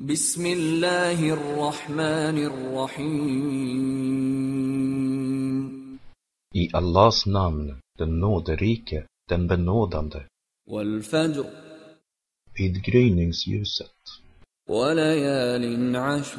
بسم 0.00 0.46
الله 0.46 1.32
الرحمن 1.32 2.38
الرحيم 2.38 3.96
I 6.54 6.68
Allahs 6.72 7.26
namn, 7.26 7.80
den 7.98 8.20
nåderike, 8.20 9.06
den 9.30 9.48
benådande, 9.48 10.26
والفجر 10.68 11.44
vid 12.58 12.84
gryningsljuset 12.84 14.20
وليال 14.68 15.96
عشر 15.96 16.38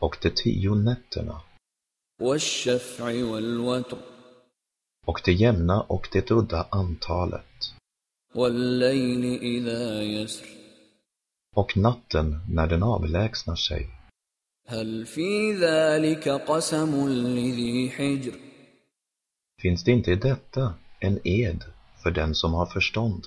och 0.00 0.16
de 0.22 0.30
tio 0.30 0.74
nätterna 0.74 1.40
والشفع 2.20 3.24
والوتر 3.24 3.98
och 5.06 5.20
det 5.24 5.32
jämna 5.32 5.80
och 5.80 6.08
det 6.12 6.30
udda 6.30 6.68
antalet 6.70 7.74
والليل 8.34 9.24
إذا 9.42 10.02
يسر 10.02 10.59
och 11.55 11.77
natten 11.77 12.39
när 12.49 12.67
den 12.67 12.83
avlägsnar 12.83 13.55
sig. 13.55 13.89
هل 14.67 15.05
في 15.05 15.53
ذلك 15.53 16.29
قسم 16.29 17.07
لذي 17.09 17.89
حجر 17.89 18.33
Finns 19.61 19.83
det 19.83 19.91
inte 19.91 20.11
i 20.11 20.15
detta 20.15 20.73
en 20.99 21.19
ed 21.27 21.63
för 22.03 22.11
den 22.11 22.35
som 22.35 22.53
har 22.53 22.65
förstånd? 22.65 23.23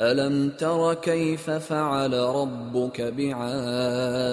ألم 0.00 0.50
تر 0.50 0.94
كيف 0.94 1.50
فعل 1.50 2.14
ربك 2.14 3.00
بعاد 3.00 4.24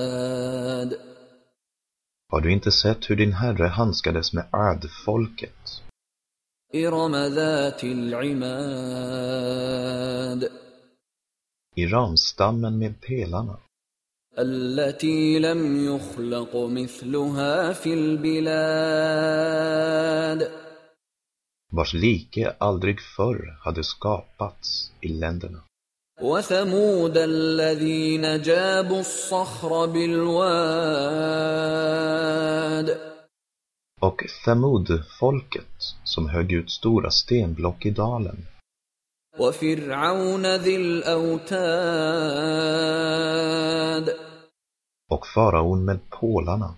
Har 2.31 2.41
du 2.41 2.51
inte 2.51 2.71
sett 2.71 3.09
hur 3.09 3.15
din 3.15 3.33
herre 3.33 3.67
handskades 3.67 4.33
med 4.33 4.45
Ad-folket, 4.51 5.81
إرم 6.75 7.15
ذات 7.15 7.83
العماد 7.83 8.91
i 11.75 11.87
ramstammen 11.87 12.77
med 12.77 13.01
pelarna, 13.01 13.57
التي 14.37 15.39
لم 15.39 15.85
يخلق 15.85 16.55
مثلها 16.55 17.73
في 17.73 17.93
البلاد 17.93 19.31
vars 21.71 21.93
like 21.93 22.55
aldrig 22.57 23.01
förr 23.01 23.57
hade 23.63 23.83
skapats 23.83 24.91
i 25.01 25.07
länderna? 25.07 25.63
وثمود 26.21 27.17
الذين 27.17 28.41
جابوا 28.41 28.99
الصخر 28.99 29.85
بالواد 29.85 31.01
Och 34.01 34.23
Thamud-folket, 34.45 35.95
som 36.03 36.29
högg 36.29 36.51
ut 36.51 36.71
stora 36.71 37.11
stenblock 37.11 37.85
i 37.85 37.89
dalen, 37.89 38.37
وفرعون 38.37 38.41
ذي 38.41 38.45
الاوتاد 38.45 38.54
Och 45.10 45.26
faraon 45.26 45.84
med 45.84 46.10
pålarna. 46.10 46.74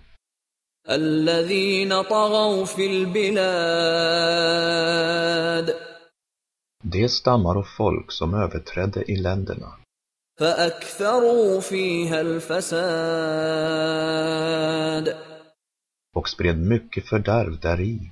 de 6.83 7.09
stammar 7.09 7.57
och 7.57 7.67
folk 7.77 8.11
som 8.11 8.33
överträdde 8.33 9.11
i 9.11 9.15
länderna. 9.15 9.73
Och 16.15 16.29
spred 16.29 16.57
mycket 16.57 17.09
fördärv 17.09 17.59
däri. 17.59 18.11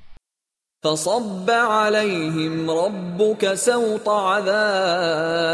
فصب 0.84 1.50
عليهم 1.50 2.72
ربك 2.72 3.54
سوط 3.54 4.10
عذاب 4.10 5.48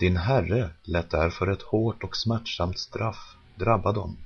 Din 0.00 0.16
herre 0.16 0.70
lät 0.84 1.10
därför 1.10 1.46
ett 1.52 1.62
hårt 1.62 2.04
och 2.04 2.16
smärtsamt 2.16 2.78
straff 2.78 3.36
drabba 3.54 3.92
dem. 3.92 4.16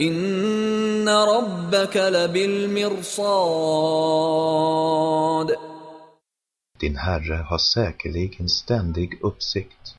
ان 0.00 1.08
ربك 1.08 1.96
لبالمرصاد 1.96 3.24
Din 6.80 6.96
herre 6.96 7.34
har 7.34 7.58
säkerligen 7.58 8.48
ständig 8.48 9.18
uppsikt. 9.22 9.96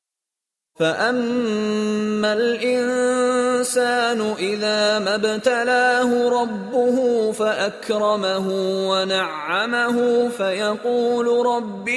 الانسان 3.55 4.21
اذا 4.21 4.99
ما 4.99 5.15
ابتلاه 5.15 6.29
ربه 6.41 7.31
فاكرمه 7.31 8.47
ونعمه 8.89 10.29
فيقول 10.29 11.45
ربي 11.45 11.95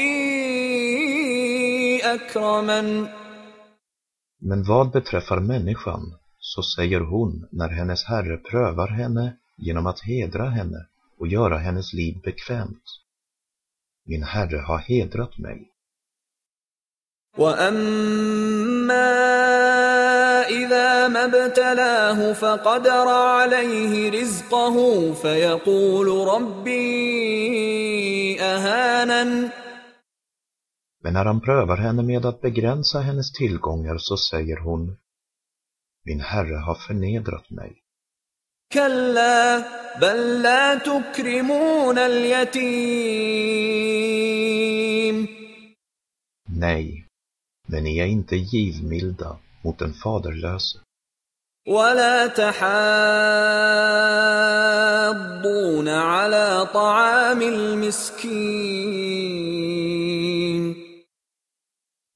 اكرمن 2.15 3.09
Men 4.41 4.63
vad 4.63 4.91
beträffar 4.91 5.41
människan 5.41 6.15
så 6.39 6.63
säger 6.63 7.01
hon 7.01 7.49
när 7.51 7.69
hennes 7.69 8.05
herre 8.05 8.37
prövar 8.37 8.89
henne 8.89 9.37
genom 9.57 9.87
att 9.87 10.01
hedra 10.01 10.49
henne 10.49 10.87
och 11.19 11.29
göra 11.29 11.59
hennes 11.59 11.93
liv 11.93 12.21
bekvämt. 12.25 12.85
Min 14.07 14.23
herre 14.23 14.59
har 14.59 14.79
hedrat 14.79 15.39
mig. 15.39 15.73
اذا 17.39 17.77
ما 21.18 21.24
ابتلاه 21.26 22.34
فقدر 22.34 23.08
عليه 23.08 24.22
رزقه 24.22 24.76
فيقول 25.14 26.08
ربي 26.28 26.82
اهانن 28.42 29.50
Men 31.04 31.14
när 31.14 31.26
han 31.26 31.42
prövar 31.42 31.78
henne 31.78 32.04
med 32.04 32.26
att 32.26 32.42
begränsa 32.42 33.00
hennes 33.00 33.32
tillgångar 33.32 33.98
så 33.98 34.18
säger 34.18 34.58
hon 34.58 34.98
Min 36.06 36.20
herre 36.20 36.56
har 36.56 36.76
förnedrat 36.76 37.50
mig. 37.50 37.84
كلا 38.74 39.64
بل 40.02 40.42
لا 40.42 40.76
تكرمون 40.76 41.98
اليتيم 41.98 43.64
Nej, 46.50 47.06
men 47.68 47.84
ni 47.84 47.98
är 47.98 48.06
inte 48.06 48.36
givmilda 48.36 49.38
mot 49.64 49.80
den 49.80 49.94
faderlöse 49.94 50.80
ولا 51.68 52.28
تحاضون 52.28 52.64
على 55.90 56.68
طعام 56.74 57.42
المسكين 57.42 58.74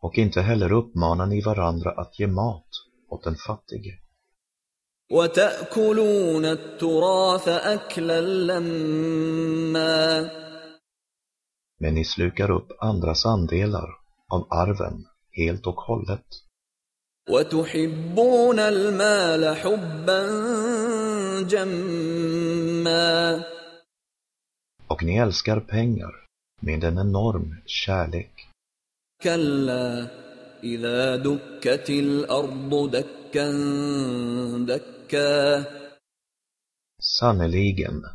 och 0.01 0.17
inte 0.17 0.41
heller 0.41 0.71
uppmanar 0.71 1.25
ni 1.25 1.41
varandra 1.41 1.91
att 1.91 2.19
ge 2.19 2.27
mat 2.27 2.67
åt 3.09 3.23
den 3.23 3.35
fattige. 3.35 3.99
وتأكلون 5.11 6.45
التراث 6.45 7.47
أكلا 7.47 8.21
لما 8.21 10.29
Men 11.79 11.93
ni 11.93 12.05
slukar 12.05 12.51
upp 12.51 12.71
andras 12.79 13.25
andelar 13.25 13.89
av 14.29 14.47
arven 14.49 15.05
helt 15.31 15.67
och 15.67 15.75
hållet 15.75 16.40
وتحبون 17.29 18.59
المال 18.59 19.55
حبا 19.55 20.21
جما 21.49 23.43
och 24.87 25.03
ni 25.03 25.17
älskar 25.17 25.59
pengar 25.59 26.25
med 26.61 26.83
en 26.83 26.97
enorm 26.97 27.55
kärlek. 27.65 28.49
كلا 29.23 30.07
إذا 30.63 31.15
دكت 31.15 31.89
الأرض 31.89 32.91
دكا 32.91 33.51
دكا 34.67 35.65
Sannerligen, 37.01 38.05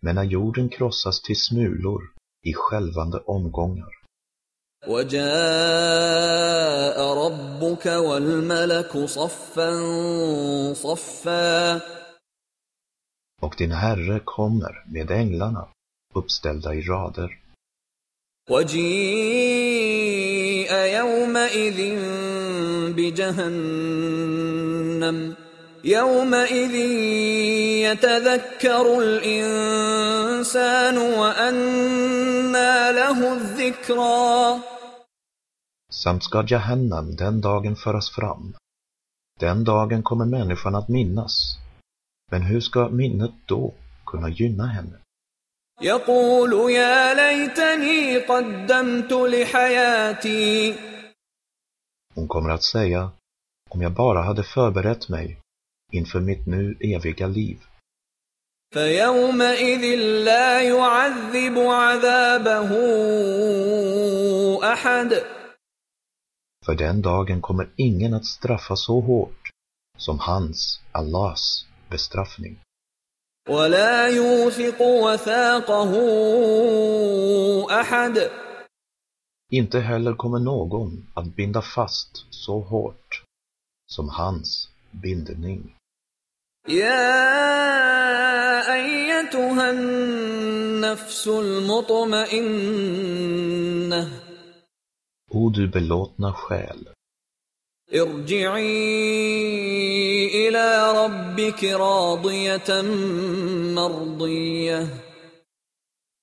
men 0.00 0.14
när 0.14 0.24
jorden 0.24 0.68
krossas 0.68 1.22
till 1.22 1.36
smulor 1.36 2.02
i 2.42 2.54
skälvande 2.54 3.18
omgångar 3.18 3.97
وجاء 4.87 5.19
ربك 7.25 7.85
والملك 7.85 9.05
صفا 9.05 9.71
صفا. 10.73 11.79
Och 13.41 13.55
din 13.57 13.71
herre 13.71 14.19
kommer 14.25 14.83
med 14.93 15.11
änglarna 15.11 15.67
uppställda 16.15 16.73
i 16.73 16.81
rader. 16.81 17.29
وجيء 18.49 19.89
يومئذ 20.73 21.99
بجهنم. 22.95 24.09
يومئذ 25.83 26.75
يتذكر 27.85 28.99
الإنسان 29.01 30.97
وأنى 30.97 32.91
له 32.91 33.33
الذكرى. 33.33 34.59
samt 35.92 36.22
ska 36.24 36.44
Jahannam 36.48 37.16
den 37.16 37.40
dagen 37.40 37.76
föras 37.76 38.10
fram. 38.10 38.54
Den 39.40 39.64
dagen 39.64 40.02
kommer 40.02 40.24
människan 40.24 40.74
att 40.74 40.88
minnas. 40.88 41.58
Men 42.30 42.42
hur 42.42 42.60
ska 42.60 42.88
minnet 42.88 43.32
då 43.46 43.74
kunna 44.06 44.28
gynna 44.28 44.66
henne? 44.66 44.98
يقول 45.82 46.70
يا 46.70 47.14
ليتني 47.14 48.18
قدمت 48.18 49.12
لحياتي 49.12 50.74
Hon 52.14 52.28
kommer 52.28 52.50
att 52.50 52.62
säga, 52.62 53.10
Om 53.70 53.82
jag 53.82 53.92
bara 53.92 54.22
hade 54.22 54.42
förberett 54.42 55.08
mig 55.08 55.38
inför 55.92 56.20
mitt 56.20 56.46
nu 56.46 56.76
eviga 56.80 57.26
liv. 57.26 57.58
فيومئذ 58.74 59.96
لا 60.24 60.60
يعذب 60.60 61.58
عذابه 61.58 62.70
احد 64.72 65.22
För 66.66 66.74
den 66.74 67.02
dagen 67.02 67.40
kommer 67.42 67.68
ingen 67.76 68.14
att 68.14 68.26
straffa 68.26 68.76
så 68.76 69.00
hårt 69.00 69.50
som 69.98 70.18
hans, 70.18 70.80
Allahs, 70.92 71.66
bestraffning. 71.90 72.56
ولا 73.48 74.08
يوثق 74.08 74.80
وثاقه 74.80 75.92
احد 77.80 78.30
Inte 79.52 79.80
heller 79.80 80.14
kommer 80.14 80.38
någon 80.38 81.06
att 81.14 81.36
binda 81.36 81.62
fast 81.62 82.26
så 82.30 82.60
hårt 82.60 83.22
som 83.86 84.08
hans 84.08 84.68
bindning. 84.90 85.76
يا 86.68 87.14
ايتها 88.74 89.70
النفس 89.70 91.28
المطمئنه 91.28 92.34
O 95.30 95.50
du 95.50 95.68
belåtna 95.68 96.32
själ, 96.32 96.94
ارجعي 97.94 98.88
الى 100.48 100.92
ربك 100.92 101.64
راضيه 101.64 102.82
مرضيه 103.74 104.88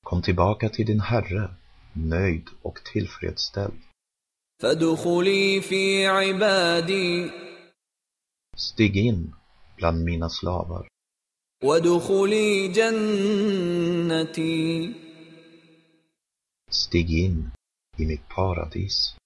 kom 0.06 0.22
tillbaka 0.22 0.70
till 0.70 0.86
din 0.86 1.00
Herre, 1.00 1.50
nöjd 1.94 2.50
och 2.62 2.84
tillfredsställd. 2.84 3.82
فادخلي 4.62 5.62
في 5.62 6.08
عبادي 6.08 7.30
Stig 8.58 8.98
in 8.98 9.34
bland 9.78 10.04
mina 10.04 10.30
slavar 10.30 10.88
وادخلي 11.64 12.68
جنتي 12.68 14.54
Stig 16.72 17.10
in 17.10 17.52
i 17.99 18.07
mitt 18.07 18.29
paradis. 18.29 19.17